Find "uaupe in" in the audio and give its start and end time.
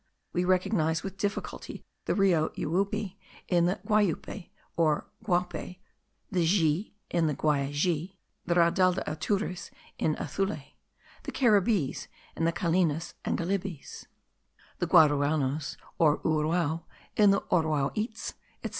2.57-3.67